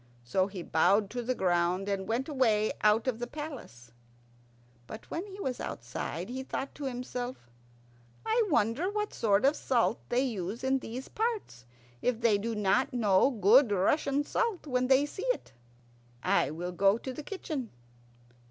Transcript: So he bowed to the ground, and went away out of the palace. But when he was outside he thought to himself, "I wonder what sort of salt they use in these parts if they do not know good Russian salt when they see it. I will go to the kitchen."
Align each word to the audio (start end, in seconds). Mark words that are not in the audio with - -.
So 0.23 0.47
he 0.47 0.63
bowed 0.63 1.11
to 1.11 1.21
the 1.21 1.35
ground, 1.35 1.87
and 1.87 2.07
went 2.07 2.27
away 2.27 2.73
out 2.81 3.05
of 3.07 3.19
the 3.19 3.27
palace. 3.27 3.91
But 4.87 5.11
when 5.11 5.27
he 5.27 5.39
was 5.39 5.59
outside 5.59 6.27
he 6.27 6.41
thought 6.41 6.73
to 6.73 6.85
himself, 6.85 7.51
"I 8.25 8.41
wonder 8.49 8.89
what 8.89 9.13
sort 9.13 9.45
of 9.45 9.55
salt 9.55 9.99
they 10.09 10.21
use 10.21 10.63
in 10.63 10.79
these 10.79 11.07
parts 11.07 11.65
if 12.01 12.19
they 12.19 12.39
do 12.39 12.55
not 12.55 12.93
know 12.93 13.29
good 13.29 13.71
Russian 13.71 14.23
salt 14.23 14.65
when 14.65 14.87
they 14.87 15.05
see 15.05 15.27
it. 15.27 15.53
I 16.23 16.49
will 16.49 16.71
go 16.71 16.97
to 16.97 17.13
the 17.13 17.21
kitchen." 17.21 17.69